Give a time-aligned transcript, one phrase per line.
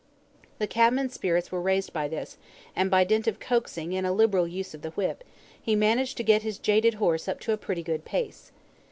[0.57, 2.39] The cabman's spirits were raised by this,
[2.75, 5.23] and by dint of coaxing and a liberal use of the whip,
[5.61, 8.51] he managed to get his jaded horse up to a pretty good pace.